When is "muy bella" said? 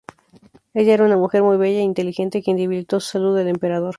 1.43-1.77